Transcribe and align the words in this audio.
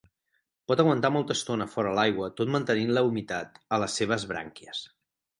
Pot 0.69 0.79
aguantar 0.83 1.09
molta 1.17 1.35
estona 1.39 1.67
fora 1.73 1.91
l'aigua 1.99 2.29
tot 2.39 2.51
mantenint 2.55 2.93
la 2.99 3.03
humitat 3.09 3.59
a 3.77 3.79
les 3.83 3.99
seves 4.01 4.25
brànquies. 4.33 4.81